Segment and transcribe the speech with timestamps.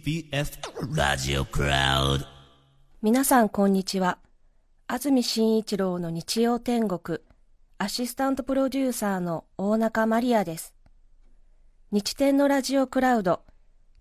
[0.00, 2.24] TBS ラジオクラウド
[3.02, 4.18] 皆さんこんにちは。
[4.86, 7.18] 安住紳一郎の日曜天国
[7.76, 10.72] アシスタントプロデューサーの大中マリアです。
[11.92, 13.42] 日天のラジオクラウド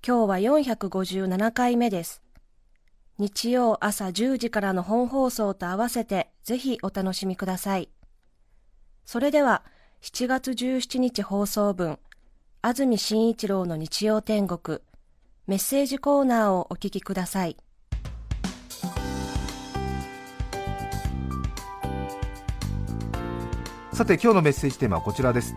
[0.06, 2.22] 今日は457回目です。
[3.18, 7.90] 日曜朝10時からの本放送と合わせてぜひお楽しみください。
[9.06, 9.64] それでは
[10.02, 12.00] 7月17日放送分
[12.62, 14.80] 安住紳一郎の日曜天国
[15.50, 17.58] メッセージコーナーをお聞きください。
[23.92, 25.56] さて今日のメッセージテーマはこちらです。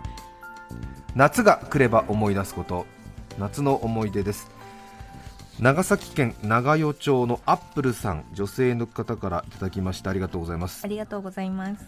[1.14, 2.86] 夏が来れば思い出すこと。
[3.38, 4.50] 夏の思い出です。
[5.60, 10.08] 長崎県長与町のアップルさん女性の方からいただきました。
[10.08, 10.80] ありがとうございます。
[10.82, 11.84] ありがとうございます。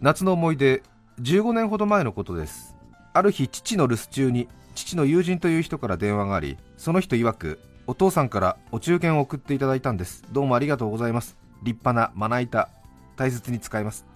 [0.00, 0.84] 夏の思い出
[1.20, 2.76] 15年ほど前のことです。
[3.14, 4.46] ある日父の留守中に
[4.78, 10.22] 父の友人という人から電話がありその人曰くお父さんからお中元を送っていただいたんです。
[10.30, 11.36] どうもありがとうございます。
[11.64, 12.68] 立派なまな板
[13.16, 14.06] 大切に使います。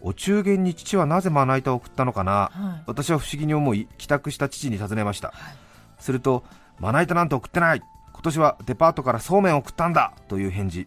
[0.00, 2.82] お中元に父はなぜまな板を送ったのかな、はい。
[2.86, 5.32] 私は不思議に思い帰宅した父に尋ねました、
[5.98, 6.44] すると
[6.78, 7.82] まな板なんて送ってない。
[8.12, 10.86] 今年はデパートからそうめんを送ったんだという返事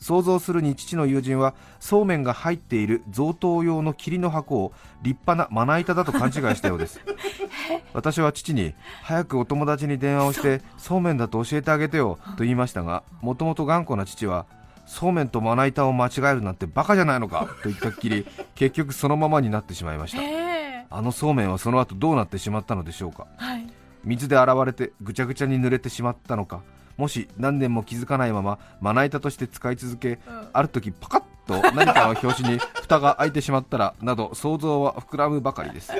[0.00, 7.00] 想像するに父の友人はそうめんが入っている贈答用の霧の箱を立派なまな板だと勘違いしたようです。
[7.92, 14.46] 私は父に早くお友達に電話をしてそうめんだと教えてあげてよと言いましたがもともと頑固な父は
[14.86, 20.22] そうめんとまな板を間違えるなんてバカじゃないのかと言ったっきり結局そのままになってしまいました。
[20.22, 20.86] え。
[20.90, 23.26] あのそうめんはその後どうなってしまったのでしょうか。
[23.36, 23.66] はい。
[24.04, 26.62] 水で洗われてぐちゃぐちゃに濡れてしまったのか
[27.00, 30.18] もし何年も気づかないまままな板として使い続け、
[30.52, 35.92] ある時パカッと何かの拍子に蓋が開いてしまったらなど想像は膨らむばかりです。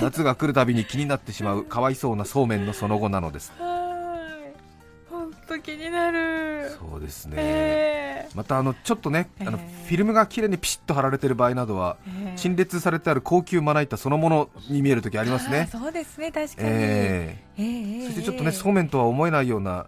[0.00, 3.52] 夏が来るたびに気になってしまうかわいそうなそうめんのその後なのです。
[3.56, 5.08] はい。
[5.08, 6.70] 本当気になる。
[6.70, 15.68] そうですね、えまたあのちょっとね、あのえーフィルムが綺麗にピシッと貼られている場合などは、え陳列されてある高級まな板そのものに見える時ありますね。
[15.72, 16.68] あーそうですね、確かに。
[16.70, 17.62] ええ。
[17.62, 18.06] ーえ。
[18.06, 19.86] そしてちょっとね、そうめんとは思えないような、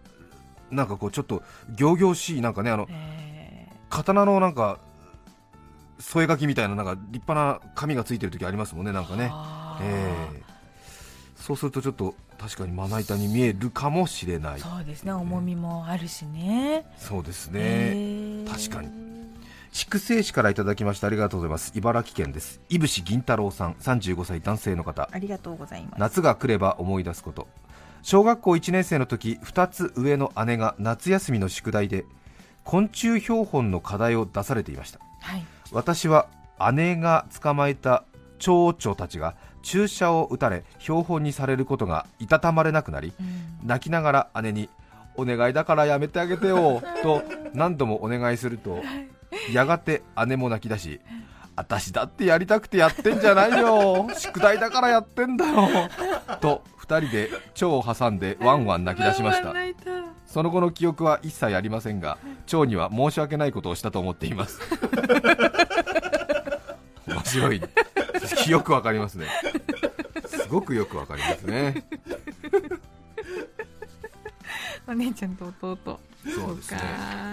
[0.74, 1.42] なんかこう、ちょっと
[1.78, 4.78] 仰々しい、なんかね、あのえ刀のなんか
[5.98, 9.30] 添え書きみたいな、なんか立派な紙がついてる時ありますもんね、なんかえね、
[9.82, 10.54] えー
[11.36, 16.86] そうするとちょっと確かにまな板に見えるかもしれない、そうですね、重みもあるしね。
[16.96, 18.88] そうですね、ええ確かに。
[19.70, 25.08] 筑西市からいただきましてありがとうございます、茨城県です、いぶし銀太郎さん、35歳男性の方。
[25.12, 26.00] ありがとうございます。
[26.00, 27.46] 夏が来れば思い出すこと
[28.04, 32.04] 小学校1年生の時2つ上の姉が夏休みの宿題で
[32.62, 35.00] 昆虫標本の課題を出されていました。
[35.22, 35.44] はい。
[35.72, 36.28] 私は
[36.74, 38.04] 姉が捕まえた
[38.38, 43.66] 蝶々たちが注射を打たれ標本にされることがいたたまれなくなりうん。
[43.66, 44.68] 泣きながら姉に
[45.16, 47.22] 「お願いだからやめてあげてよ」と
[47.54, 48.82] 何度もお願いすると
[49.50, 51.00] やがて姉も泣き出し
[51.56, 54.06] 「私だってやりたくてやってんじゃないよ。
[54.14, 55.88] 宿題だからやってんだよ」
[56.42, 59.54] と2人で蝶を挟んで ワンワン泣き出しました。
[60.26, 64.60] その後の記憶は一切ありませんが蝶には申し訳ないことをしたと思っています。
[67.06, 67.62] 面白い。
[68.48, 69.26] よくわかりますね。
[70.26, 71.84] すごくよくわかりますね。
[74.86, 76.00] お姉ちゃんと弟。
[76.24, 76.78] そうですね。
[76.78, 76.84] か。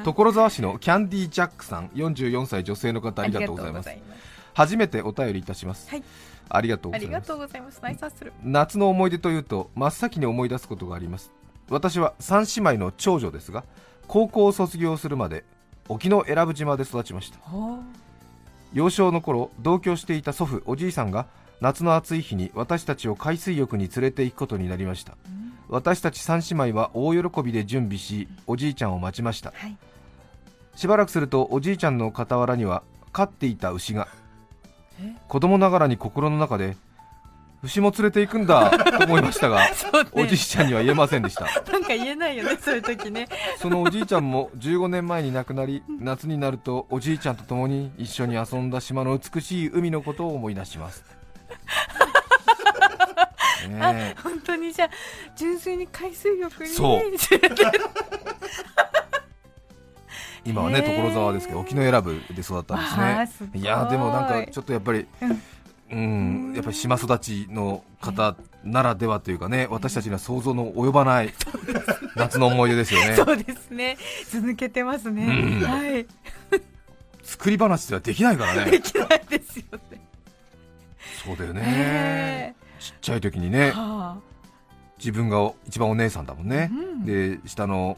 [0.05, 3.87] 所沢市のキャンディージャックさん44歳女性の方ありがとうございます。
[3.87, 4.31] ありがとうございます。
[4.53, 6.03] 初めてお便りいたします、はい
[6.55, 7.81] ありがとうございます。
[8.43, 11.31] 夏の思い出というと真っ先に思い出すことがあります。
[11.69, 13.63] 私は三姉妹の長女ですが
[14.07, 15.45] 高校を卒業するまで
[15.87, 17.39] 沖永良部島で育ちました。
[18.73, 21.27] 幼少の頃同居していた祖父おじいさんが
[21.59, 25.17] 夏の暑い日に私たちを海水浴に連れて行くことになりました。
[25.69, 29.53] 私たち三姉妹は大喜びで準備しおじいちゃんを待ちました。
[29.55, 29.77] はい。
[30.75, 32.83] しばらくするとおじいちゃんの傍らには
[33.13, 34.20] 飼っていた牛がえ
[35.27, 36.75] 子供ながらに心の中で
[37.63, 39.71] 牛も連れて行くんだと思いましたが ね。
[40.13, 41.45] おじいちゃんには言えませんでした。
[41.71, 43.27] なんか言えないよね、そういう時ね。
[43.57, 51.03] そのおじいちゃんも15年前に亡くなり夏になるとおじいちゃんと共に一緒に遊んだ島の美しい海のことを思い出します。
[53.69, 54.21] ねえ。
[54.23, 54.89] 本当にじゃあ
[55.35, 56.99] 純粋に海水浴にそう。
[56.99, 57.79] 連れて
[60.45, 63.49] 今はね所沢ですけど沖永良部で育ったんですね。
[63.55, 63.59] い。
[63.59, 65.41] いやーでもなんかちょっとやっぱりうん。
[65.91, 71.33] うんやっぱり島育ちの方ならではというかね私たちには想像の及ばない
[72.15, 73.15] 夏の思い出ですよね。
[73.19, 73.97] そうですね。
[74.29, 75.67] 図抜けてますね、うん。
[75.67, 76.05] はい。
[77.23, 78.71] 作り話ではできないからね。
[78.71, 80.01] できないですよね。
[81.25, 81.61] そうだよね。
[81.61, 84.17] ねちっちゃい時にねは
[84.97, 87.05] 自分が一番お姉さんだもんね、うん。
[87.05, 87.97] で下の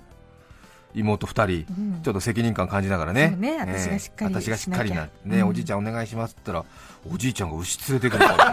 [0.93, 2.01] 妹2人、うん。
[2.03, 3.31] ちょっと責任感感じながらね。
[3.37, 3.57] ね。
[3.59, 5.09] 私がしっかり私がしっかりな。
[5.25, 5.47] ね、うん。
[5.47, 8.27] おじいちゃんお願いしますって言ったらおじいちゃんが牛連れてくる。
[8.27, 8.51] か ら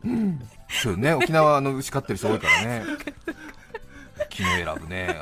[0.04, 0.40] うん。
[0.68, 1.12] そうね。
[1.14, 2.82] 沖縄の牛飼ってる人多いからね。
[4.30, 5.16] 木の選ぶね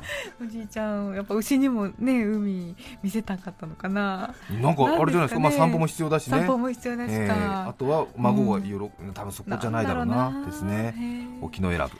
[0.42, 4.34] おじいちゃんやっぱ牛にもね海見せたかったのかな。
[4.60, 6.38] なんかあれじゃないですか、まあ、散歩も必要だしね。
[6.38, 10.94] 散歩も必要ですえか、ーあとは孫が喜ぶ、多分そこじゃないだろうなですね。
[11.40, 11.96] 沖永良部、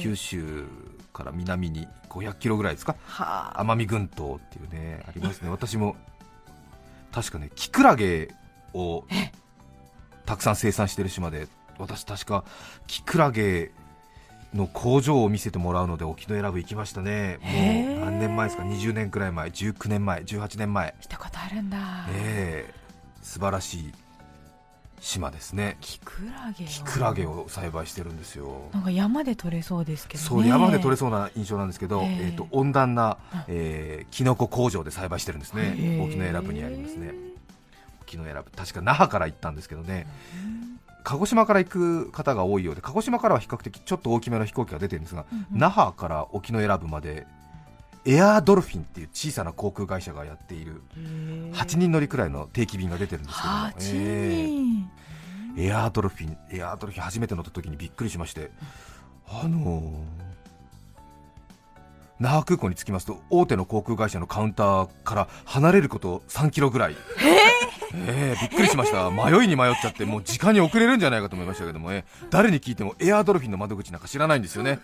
[0.00, 0.66] 九州
[1.12, 2.96] から南に500キロぐらいですか。
[3.04, 3.64] はあ。
[3.64, 5.50] 奄美群島っていうねありますね。
[5.50, 5.96] 私も
[7.12, 8.28] 確かねキクラゲ
[8.72, 9.04] を
[10.26, 11.48] たくさん生産してる島で
[11.78, 12.44] 私確か
[12.86, 13.72] キクラゲ
[14.54, 17.38] の工場を見せてもらうので沖永良部行きましたね。
[17.42, 20.94] もう何年前ですか？20年くらい前19年前18年前。
[21.00, 21.78] 来たことあるんだ、
[22.10, 22.74] ええ。
[23.22, 23.92] 素晴らしい
[25.00, 25.76] 島ですね。
[25.80, 26.66] キクラゲを。
[26.66, 28.68] キクラゲを栽培してるんですよ。
[28.72, 30.28] なんか山で取れそうですけどね。
[30.28, 32.08] そう山で取れそうな印象なんですけど、ええ。
[32.08, 33.18] えーと温暖な、
[33.48, 36.00] えー、キノコ工場で栽培してるんですね。
[36.04, 37.14] 沖永良部にありますね。
[38.02, 38.50] 沖永良部。
[38.50, 40.06] 確か那覇から行ったんですけどね
[41.04, 45.46] 鹿児島から行く方が多いようで鹿児島からは比較的ちょっと大きめの飛行機が出てるんですが、うんうん。
[45.58, 47.26] 那覇から沖永良部まで
[48.06, 50.80] エアードルフィンっていう小さな航空会社がやっている
[51.52, 58.50] 8人乗りくらいの定期便が出てるんですけども、8え人、ーエアードルフィンエアードルフィン初めて乗った時にびっくりしまして
[59.28, 59.92] あのー
[62.20, 66.96] 那覇空港に着きますと大手の航空会社のカウンターから離れること3キロぐらい。
[67.18, 67.39] えー
[67.92, 69.10] びっくりしました。
[69.10, 74.78] 迷いに迷っちゃってもう時間に遅れるんじゃないかと思いましたけども、えー誰に聞いてもエアードルフィンの窓口なんか知らないんですよね。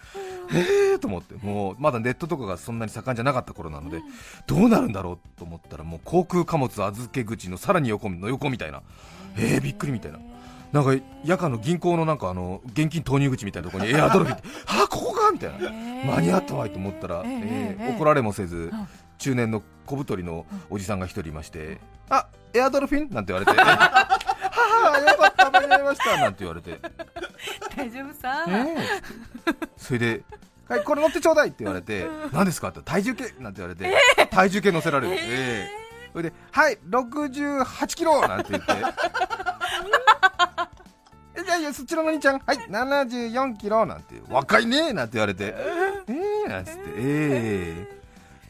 [0.53, 4.00] えーと思ってもうまだネットとかがそんなに盛んじゃなかった頃なので
[4.47, 8.82] どうなるんだろうと思ったらもう航空貨物預け口のさらに横の横みたいな。
[9.38, 10.19] えー、びっくりみたいな。
[10.73, 15.70] なんか夜間の銀行のなんかあの現金投入口みたいなところに エアードルフィンってあここかみたいな。
[16.06, 17.85] 間に合ったわいと思ったら、えええー。
[17.85, 18.88] ええ怒られもせずん
[19.19, 21.79] 中年の小太りのおじさんが一人いまして
[22.11, 23.11] あエアドルフィン？
[23.11, 23.59] なんて言われて。
[23.61, 26.17] ははよかった間に合いました。
[26.17, 26.81] なんて言われて。
[27.77, 28.77] 大丈夫さ、ええ。
[29.77, 30.23] それで
[30.69, 32.69] はい、これ乗ってちょうだいって言われて、何ですか？
[32.69, 33.25] って体重計？
[33.39, 35.15] なんて言われて、体重計乗せられる。
[35.17, 35.69] ええ。
[36.12, 38.73] それで、はい、68キロなんて言って、
[41.37, 45.55] えじゃあいや、そちらの兄ちゃん、はい、74キロなんて、若いねなんて言われて、
[46.09, 46.15] え
[46.47, 47.96] えなんつって、ええ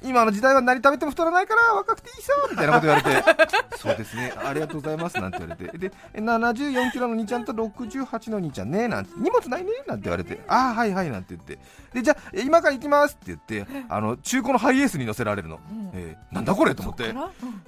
[0.06, 3.25] 今の時代は何食べても太らないから若くていいさみたいなこと言われて、
[3.76, 11.58] そうですね、ありがとうございますなんて言われて、で、74キロの兄ちゃんと68の兄ちゃんねなんて、荷物ないねなんて言われて、ああ、はいはいなんて言って、
[11.93, 15.58] で、じゃあ、今から行きますって言って、あの、中古のハイエースに乗せられるの。
[15.70, 15.91] うん。
[15.94, 17.14] えーなんだこれと思って。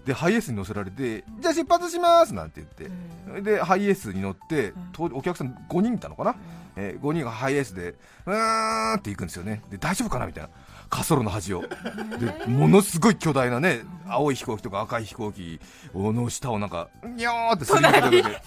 [0.05, 6.35] で、ハイエースに乗せられて、じゃあ出発しますなんて言って、で、ハイエースに乗って、とお客さん5人いたのかな、
[6.77, 7.95] えー5人がハイエースで、
[8.27, 9.63] うーんって行くんですよね。
[9.71, 10.27] で、大丈夫かな？
[10.27, 10.51] みたいな。
[10.91, 11.63] 滑走路の端を。
[11.63, 15.61] で、ものすごい巨大なね、青い飛行機とか赤い飛行機
[15.95, 18.41] の下をなんか、にょーってすり抜けてて、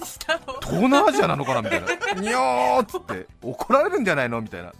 [0.61, 2.21] 東南アジアなのかなみたいな。
[2.21, 4.73] にょーっつって、怒られるんじゃないのみたいな。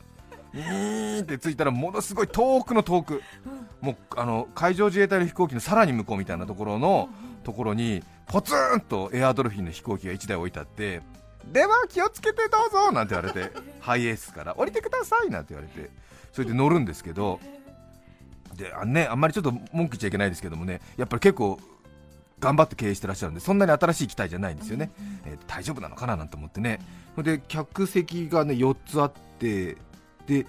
[0.53, 3.21] にーって着いたらものすごい遠くの遠く、
[3.79, 7.09] もうあの海上自衛隊の飛行機のさらに向こうみたいなところの
[7.43, 11.01] ところにポツンとエアドルフィンの飛行機が1台置いてあって
[11.45, 15.89] では気をつけてどうぞなんて言われてハイエースから降りてくださいなんて言われて
[16.31, 17.39] それで乗るんですけど
[18.55, 21.59] であ,、ね、あんまりちょっと文句言っちゃいけないですけどもねやっぱり結構
[22.39, 24.91] 頑張って経営してらっしゃるんでそんなに新しい機体じゃないんですよね、
[25.25, 26.79] えー大丈夫なのかななんて思ってね。
[27.17, 29.77] で客席がね4つあって
[30.27, 30.47] で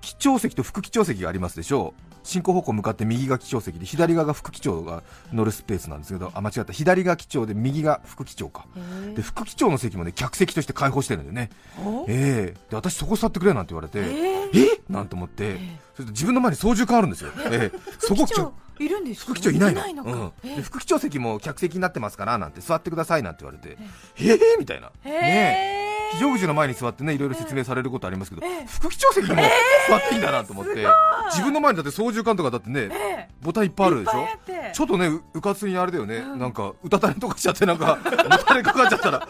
[0.00, 5.02] 機長席と副機長席がありますでしょう進行方向向かって右が機長席で左側が副機長が
[5.32, 6.72] 乗るスペースなんですけどあ間違った。
[6.72, 8.66] 左が機長で右が副機長か。
[9.14, 11.50] で副機長の席もね客席として開放してるんだよね。
[11.84, 12.06] お？
[12.08, 12.60] ええ。
[12.70, 14.80] で私そこ座ってくれなんて言われてええ。
[14.88, 15.58] なんて思って。
[15.94, 17.30] それと自分の前に操縦桿あるんですよ。
[17.50, 17.78] ええ。
[17.98, 20.02] そこ副機長いるんですか副機長いないの。
[20.02, 23.76] いのか、うん、副機長席も客席になってますからなんて座ってくださいなんて言われて
[24.18, 24.38] ええ。
[24.58, 24.90] みたいな。
[25.04, 29.42] へねえ非常口の前に座ってねいろいろ説明されることありますけど、副機長席にも
[29.88, 30.86] 座っていいんだなと思って、
[31.30, 34.26] 自分の前にだって操縦桿とかだってね、えボタンいっぱいあるでしょ？
[34.72, 39.28] ちょっとねううかつにあれだよね、なんかうたた寝とかしちゃってなんかもたれかかっちゃったら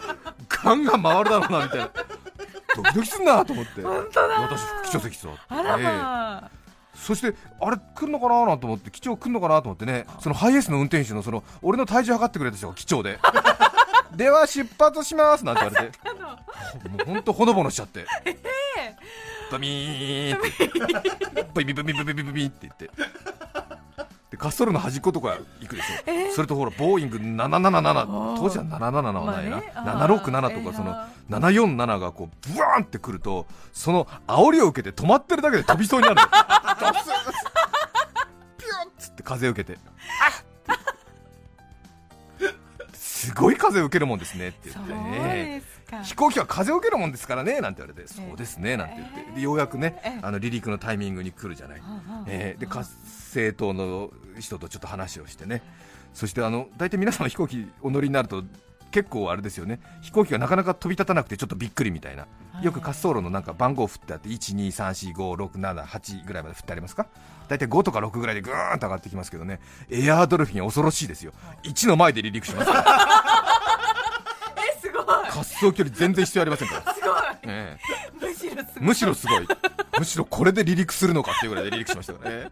[0.49, 1.89] ガンガン回るだろうなみたいな。
[2.75, 3.81] ドキドキすんなと思って。
[3.81, 4.41] 本当だ。
[4.41, 6.63] 私副機長席座ってあらえ
[6.95, 13.19] そしてあれ来るのかななんて思って機長来るのかなと思ってねそのハイエースの運転手のその俺の体重測ってくれた人が機長で。
[14.15, 15.97] では出発しますなんて言われて
[16.33, 18.05] もうほんとほのぼのしちゃって。
[18.25, 18.33] ええ。
[19.49, 19.51] ー。
[19.51, 20.37] ブミー。
[20.37, 21.47] って。
[21.53, 22.89] ブミブミブミブミブって言って。
[24.33, 30.95] で滑走路の端っことか行くでしょ、えー、それとほらボーイング777当時は777はないな、まあ、767とかその
[31.29, 36.27] 747がこうブワーンってくるとその煽りを受けて止まってるだけで飛びそうになるピュ
[38.87, 39.79] ンっつって風を受けて。
[39.85, 40.53] あっ。
[42.93, 45.63] すごい風を受けるもんですねって言ってね。
[46.03, 49.31] 飛行機は風を受けるもんですからねなんて言われて、そうですねなんて言って。
[49.35, 50.19] でようやくねええ。
[50.21, 51.81] あの離陸のタイミングに来るじゃない、
[52.27, 52.89] えーで活
[53.31, 55.61] 性島の人とちょっと話をしてね。
[56.13, 58.43] そしてあの大体皆さん飛行機お乗りになると
[58.91, 59.79] 結構あれですよね。
[60.01, 62.27] 飛行機がなかなか飛び立たなくてちょっとびっくりみたいな。
[62.61, 67.07] よく滑走路のなんか番号振ってあって123456788ぐらいまで振ってありますか？
[67.49, 69.59] 大体5とか6ぐらいでぐーんと上がってきますけどね。
[69.89, 71.33] エアードルフィン恐ろしいですよ。
[71.63, 72.85] 1の前で離陸しますから
[74.93, 75.05] ごい。
[75.05, 76.93] 滑走距離全然必要ありませんから。
[76.93, 77.11] すごい。
[77.43, 78.19] ええ。
[78.21, 78.83] むしろすごい。
[78.83, 79.47] むしろすごい。
[79.99, 82.51] むしろこれで離陸するのかっていうぐらいで離陸しましたからね。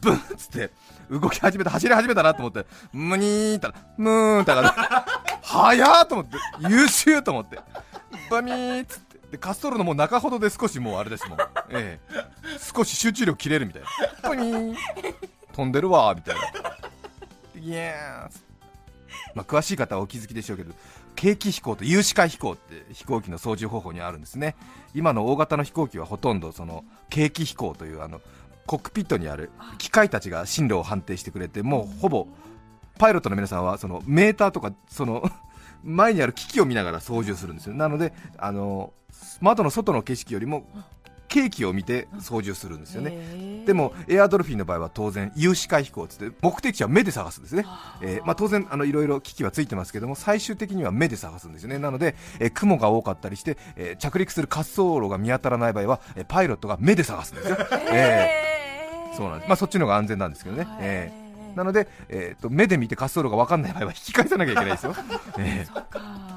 [0.00, 0.70] ブンっつって
[1.10, 4.80] 動き始めた走り始めたなと思ってムニーったらムーンって上がって
[5.42, 6.36] 早ーと思って
[6.68, 7.58] 優秀と思って
[8.30, 9.14] バミーっつって。
[9.30, 11.38] で滑走路のもう中ほどで少しもうあれですもん、
[11.70, 12.16] ええ、
[12.74, 13.88] 少し集中力切れるみたいな。
[14.28, 14.76] バミー
[15.54, 16.42] 飛んでるわーみたいな。
[17.60, 18.43] イエース
[19.34, 20.72] まあ、詳しい方はお気づきでしょうけど
[21.14, 24.56] 景気飛行と有視界飛行って飛行機の操縦方法にあるんですね。
[24.94, 28.20] 今の大型の飛行機はほとんどその景気飛行というあの
[28.66, 32.26] コックピットにある機械たちが進路を判定してくれてもうほぼ
[32.98, 35.28] パイロットの皆さんはそのメーターとかその
[35.82, 37.74] 前にある機器を見ながら操縦するんですよ。
[37.74, 38.92] なのであの
[39.40, 40.66] 窓の外の景色よりも
[41.34, 47.66] 景気を見て操縦するんですよね、でもエアドルフィンの場合は当然有視界飛行っつって目的地は目で探すんですね、
[48.02, 51.78] えーまあ、当然あのいろいろ機器はついてますけども最終的には目で探すんですよね。
[51.78, 57.56] なので、えー雲が多かったりして、えー着陸する滑走路が見当たらない場合は、えーパイロットが目で探すんですよ、
[57.92, 59.16] えー。
[59.16, 61.56] そうなんです、まあ、そっちの方が安全なんですけどね、えー。
[61.56, 64.94] なので、えー、と目で見て滑走路が分かんない場合は引き返さなきゃいけないですよ、
[65.38, 65.82] えー。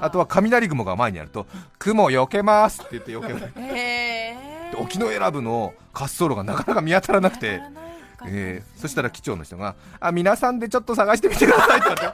[0.02, 1.46] あとは雷雲が前にあると
[1.78, 3.54] 雲避けますって言って避ける。
[3.58, 4.17] えで
[4.76, 7.62] 沖永良部の滑走路がなかなか見当たらなくて、
[8.26, 12.14] えーそしたら機長の人があ皆さんでちょっと探してみてくださいって言われて。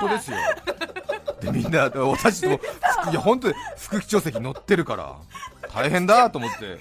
[0.00, 0.36] 本当ですよ。
[1.40, 5.16] でみんな私といや本当に副機長席乗ってるから
[5.72, 6.78] 大変だと思って。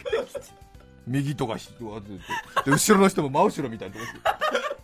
[1.07, 1.61] 右とかで
[2.71, 3.95] 後ろの人も真後ろみたいな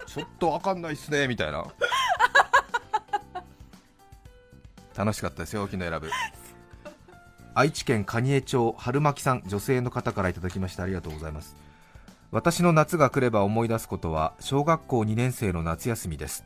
[0.07, 1.65] ちょっと分かんないっすねみたいな。
[4.95, 6.09] 楽しかったですよ沖永良部
[7.57, 11.55] 愛知県蟹江町春巻さん女性の方からいただきましてありがとうございます。
[12.29, 16.45] 私の夏が来れば思い出すことは小学校2年生の夏休みです。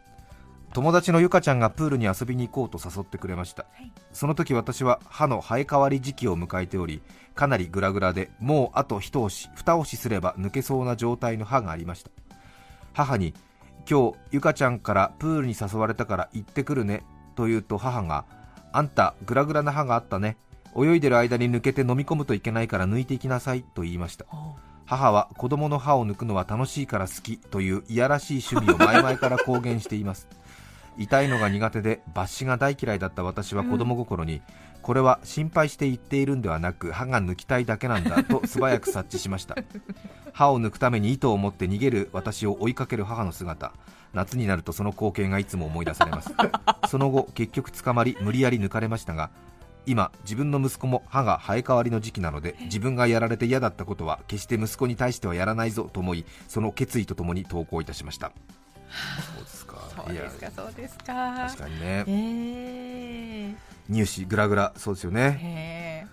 [0.71, 3.65] 友達のゆかちゃんがプールに遊びに行こうと誘ってくれました、
[4.13, 7.01] その時私は歯の生え変わり時期を迎えており
[7.35, 12.11] かなりグラグラでもうあと一押し二押しすれば抜けそうな状態の歯がありました。
[12.93, 13.33] 母に
[13.85, 17.03] 今日ゆかちゃんからプールに誘われたから行ってくるね
[17.35, 18.23] と言うと母が
[18.71, 20.37] あんたグラグラな歯があったね
[20.75, 24.25] 泳いでる間に抜けて飲み込むといけないから抜いていきなさいと言いました。
[24.85, 30.27] 母は子供の歯を抜くのは楽しいから好きといういやらしい趣味を前々から公言しています。
[30.97, 34.41] 痛いのが苦手で抜歯が大嫌いだった私は子供心に、
[34.81, 39.55] これは心配して言っているんではなく歯が抜きたいだけなんだと素早く察知しました。
[40.33, 43.71] 歯を抜くために糸を持って逃げる私を追いかける母の姿。
[44.13, 46.33] 夏になるとその光景がいつも思い出されます。
[46.89, 49.29] その後結局捕まり無理やり抜かれましたが
[49.85, 58.31] 今自分の息子も歯が生え変わりの時期なので自分がやられて嫌だったことは決して息子に対してはやらないぞと思いその決意とともに投稿いたしました。
[59.35, 61.03] そうですかそうですかそうですか。
[61.47, 62.03] 確かにね。
[62.07, 63.55] え
[63.91, 66.07] 乳歯グラグラそうですよー、ね。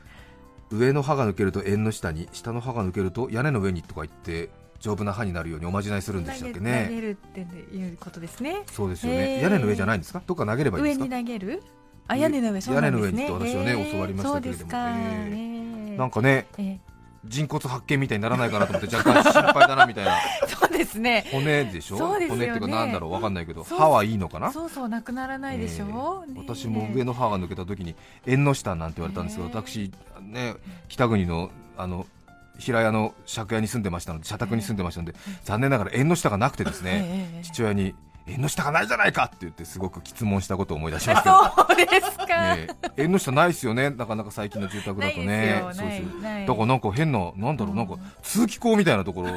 [0.72, 8.62] え上の歯が抜けると縁の下に下の歯が抜けると屋根の上にとか言って丈夫な歯になるようにおまじないするんでしたっけ投げ投げねるっていうことですね。
[8.70, 10.22] そうですよね、へー屋根の上じゃないんですか？
[10.26, 11.04] どっか投げればいいんで上すか？
[11.18, 11.62] に投げる？
[12.08, 15.94] あ屋根の上屋根の上にって私はね教わりましたけれどもえーえ。
[15.94, 16.78] ーなんかねえー
[17.24, 20.16] 人骨発見みたいにならないかなと思って若干心配だなみたいな。
[20.46, 21.26] そうですね。
[21.32, 21.98] 骨でしょ？
[21.98, 22.28] そうね。
[22.28, 23.64] 骨っていうかなんだろうわかんないけど。
[23.64, 24.52] 歯はいいのかな？
[24.52, 29.90] そうそうなくならないでしょ、えーね私も上の歯が抜けた時に縁の下なんて言われたんですけど、ね私
[30.22, 30.54] ね
[30.86, 32.06] 北国のあの
[32.58, 36.90] 平屋の借家に住んでましたので社宅に住んでましたので、残念ながら縁の下がなくてですね、
[37.34, 37.42] ええ。
[37.42, 37.94] 父親に
[38.28, 43.90] 縁の下がないじゃないかって言ってすごく質問したことを思い出しますけど、そうですか、ええ縁の下ないですよね。
[43.90, 45.61] なかなか最近の住宅だとね。
[45.62, 45.87] そうそう。
[45.87, 49.30] ないないだからなんか変ななんだろうなんか通気口みたいなところ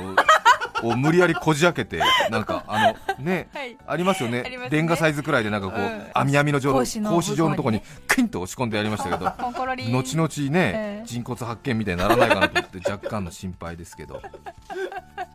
[0.83, 3.77] を無理やりこじ開けてなんかあのね、はい。
[3.85, 4.43] ありますよね。
[4.69, 6.05] レンガサイズくらいでなんかこう、うん。
[6.13, 7.81] 網網の状の格子の格子状のところに。
[7.81, 11.05] 向クインと押し込んでやりましたけど 後々ね、ええ。
[11.05, 14.21] 人骨発見みたいにならないかなと思って若干の心配ですけど。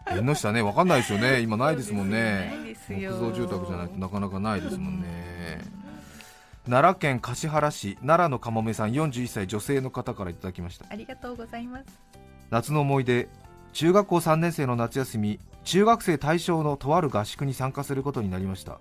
[0.08, 1.40] 縁の下ね分かんないですよね。
[1.40, 2.76] 今ないですもんね。
[2.88, 5.60] 木造住宅じゃないとなかなかないですもんね。
[6.68, 10.86] 奈良県橿原市奈良のかもめさん41歳女性の方からいただきました。
[10.88, 11.84] ありがとうございます。
[12.50, 13.28] 夏の思い出
[13.76, 18.80] 中学校3年生の夏休み中学生対象のとある合宿に参加することになりました。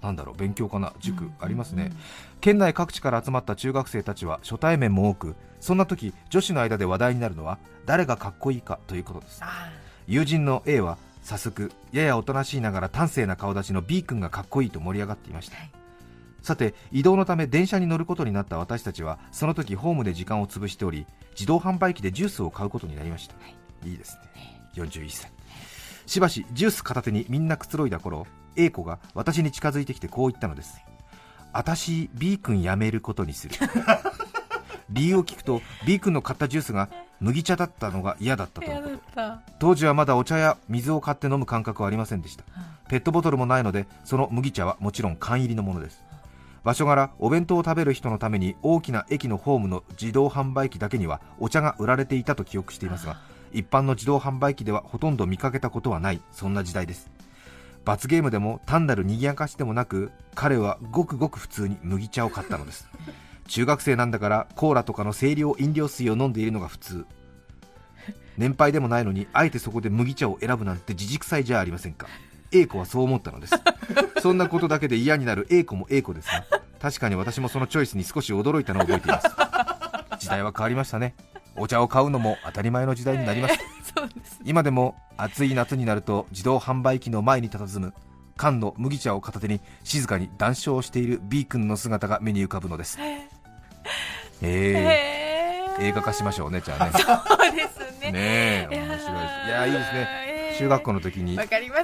[0.00, 1.92] なんだろう勉強かな塾、ありますね、
[2.40, 9.40] 県内各地から集まった中学生たちは初対面も多くそんな時女子の間で話題になるのは誰がかっこいいかということです。
[9.42, 9.68] あ
[10.06, 15.70] 友人の A は早速ややおとなしいながら端正な顔立ちの B 君がかっこいいと盛り上がっていました、はい。
[16.40, 23.54] さて移動のため電車に乗ることになった私たちはその時ホームで時間を潰しており自動販売機でジュースを買うことになりました、い、
[23.86, 24.60] いですね。
[24.74, 25.32] 41歳。
[26.06, 30.80] しばしジュース片手にみんなくつろいだ頃 A 子が私に近づいてきてこう言ったのです。
[31.52, 33.54] 私 B 君辞めることにする。
[34.90, 36.88] 理由を聞くと B 君の買ったジュースが
[37.20, 38.96] 麦茶だったのが嫌だったとの嫌こと。
[39.16, 39.52] だった。
[39.58, 42.44] 当時はまだお茶や水を買って飲む感覚はありませんでした。
[42.88, 46.02] ペットボトルもないのでその麦茶はもちろん缶入りのものです。
[46.64, 53.16] 場所柄お弁当を食べる人のために大きな駅のホームの自動販売機だけにはお茶が売られていたと記憶していますが
[53.52, 56.20] 一般の自動販売機ではほとんど見かけたことはない。
[56.32, 57.10] そんな時代です。
[57.84, 62.88] 罰ゲームでも単なる賑やかしでもなく彼はごくごく普通に麦茶を買ったのです。
[63.48, 67.06] 中学生なんだからコーラとかの清涼飲料水を飲んでいるのが普通。
[68.36, 72.06] 年配でもないのにあえてそこで麦茶を選ぶなんて自軸臭いじゃありませんか。
[72.52, 73.54] A 子はそう思ったのです。
[74.20, 76.44] そんなことだけで嫌になる A 子も A 子ですが
[76.80, 79.28] 確かに私もそのチョイスに少し驚いたのを覚えています。
[80.18, 81.14] 時代は変わりましたね。
[81.56, 83.64] お茶を買うのも当たり前の時代になりました
[84.00, 87.94] そうです今でも暑い夏になると自動販売機の前に佇む
[88.40, 92.98] 缶の麦茶を片手に静かに談笑している B 君の姿が目に浮かぶのです。
[92.98, 93.28] え。
[94.40, 96.92] へー、映画化しましょうねじゃあね。
[96.92, 98.12] そうですね。
[98.12, 99.04] ね面白いです。
[99.04, 99.08] い
[99.50, 100.08] やーいいですね。
[100.26, 100.58] えー。
[100.58, 101.38] 中学校の時に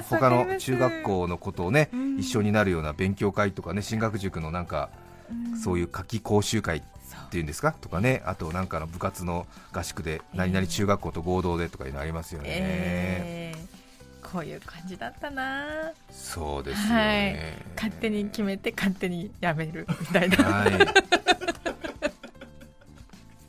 [0.09, 2.17] 他の中学校のことをねうん。
[2.17, 4.89] 一緒になるような勉強会とかね進学塾のなんか
[5.29, 5.59] うん。
[5.59, 6.81] そういう夏季講習会
[7.15, 7.71] っていうんですか？
[7.73, 8.21] とかね。
[8.25, 14.31] あとなんかの部活の合宿で何々中学校と合同でとかいうのありますよね、えー。
[14.31, 15.91] こういう感じだったな。
[16.11, 17.05] そうですよはい。
[17.05, 20.37] ね、勝手に決めて勝手にやめるみたいな。
[20.37, 21.26] はい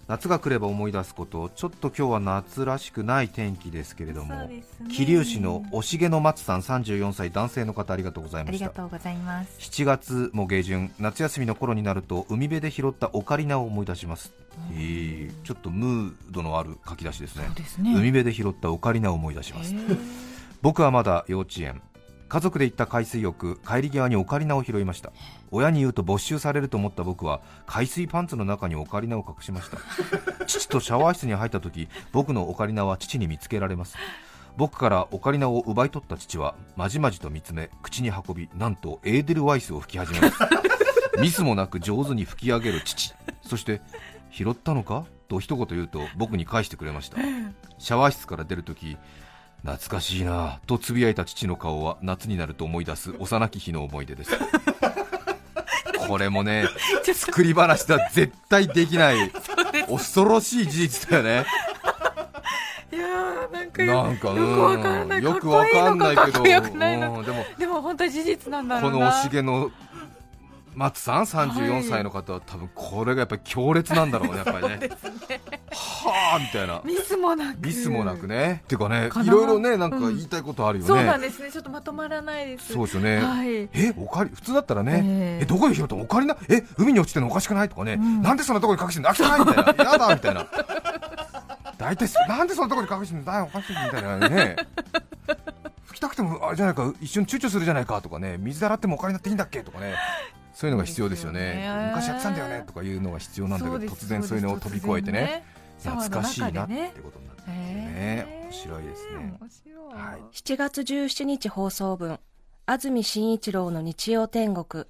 [0.08, 4.64] 夏が来れば思い出すことちょっと今日は夏らしくない天気ですけれどもね。
[4.90, 8.64] 桐生市のおしげの松さん34歳男性の方ありがとうございあました。
[8.64, 9.58] りがとうございます。
[9.58, 14.32] 7月も下旬夏休みの頃になると海辺で拾ったオカリナを思い出します、
[14.72, 17.42] えーちょっとムードのある書き出しですね。
[17.78, 17.94] ね。
[17.94, 19.74] 海辺で拾ったオカリナを思い出します。
[20.62, 21.82] 僕はまだ幼稚園
[22.28, 25.12] 家族で行った海水浴帰り際にオカリナを拾いました。
[25.50, 29.78] 親に言うと没収されると思った僕は海水パンツの中にオカリナを隠しました。
[30.46, 33.96] 父とシャワー室に入った時僕のオカリナは父に見つけられます。
[34.56, 40.36] 僕からオカリナを奪い取った父はまじまじと見つめ口に運びなんとエーデルワイスを吹き始めます。
[41.20, 43.14] ミスもなく上手に吹き上げる父。
[43.42, 43.80] そして
[44.30, 45.06] 拾ったのか？
[45.28, 47.18] と一言言うと僕に返してくれました。
[47.78, 48.96] シャワー室から出るとき
[49.62, 50.60] 懐かしいな。
[50.66, 54.30] とつぶやいた父の顔は夏になると思い出す幼き日の思い出です。
[56.06, 56.66] これもね
[57.12, 59.30] 作り話では絶対できない。
[59.88, 61.46] 恐ろしい事実だよね。
[62.90, 65.18] いやーなんかよくわかんない。
[65.18, 66.42] うんよくわかんないけど。
[66.42, 67.22] でも
[67.58, 69.70] でも本当に事実なんだろこのおしげの
[70.74, 74.90] 松さん？34歳の方は多分これがやっぱり強烈なんだろうねやっぱりね
[75.78, 76.80] はあみたいな。
[76.84, 77.58] ミスもなく。
[77.60, 78.62] ミスもなくね。
[78.64, 79.26] っていうかねかな。
[79.26, 81.50] いろいろねなんか言いたいことあるよね、そうなんですね。
[81.50, 82.72] ちょっとまとまらないです。
[82.72, 83.68] そうですよね、はい。
[83.72, 85.42] えおかり普通だったらね、ええ。
[85.42, 87.68] えどこで拾ったのオカリナえ海に落ちてるのおかしくない？
[87.68, 88.22] とかね、ん。
[88.22, 89.10] なんでそんなところに隠してんの？
[89.10, 89.84] あ汚いみたいな。
[89.92, 90.46] やだみたいな。
[91.78, 93.24] 大体なんでそんなところに隠してんの？
[93.24, 94.56] だよおかしいみたいなね。
[95.88, 96.92] 拭きたくてもあれじゃないか。
[97.00, 98.36] 一瞬躊躇するじゃないかとかね。
[98.38, 99.94] 水で洗ってもオカリナっていいんだっけとかね。
[100.54, 101.40] そういうのが必要ですよね。
[101.40, 101.86] ね。
[101.90, 105.18] 昔やってたんだよねとかいうのが必要なんだけど突然そういうのを飛び越えてね。
[105.18, 107.46] そうです懐かしいなってことになってね。
[107.46, 108.44] へー。
[108.44, 109.38] 面白いですね。
[109.40, 109.94] 面白い。
[109.94, 110.20] はい。
[110.32, 112.18] 7月17日放送分
[112.66, 114.84] 安住紳一郎の日曜天国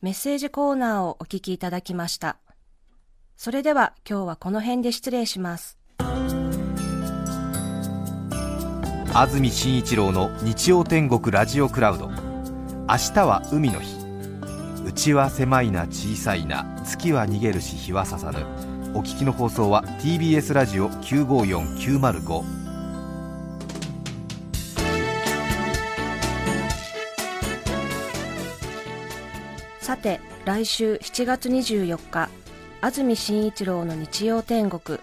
[0.00, 2.38] メッセージコーナーをお聞きいただきました。
[3.36, 5.78] それでは今日はこの辺で失礼します。
[9.12, 12.08] 安住紳一郎の日曜天国ラジオクラウド。
[12.08, 13.99] 明日は海の日
[14.84, 18.38] うちは狭いな小さいな月は逃げるし日は刺さぬ
[18.94, 22.44] お聞きの放送は TBS ラジオ954905
[29.80, 32.28] さて来週7月24日
[32.80, 34.98] 安住紳一郎の日曜天国。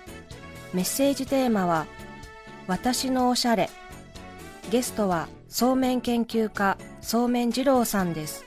[0.73, 1.85] メッセージテーマは
[2.67, 3.69] 「私のおしゃれ」
[4.69, 8.46] ゲストはそうめん研究家そうめん二郎さんです。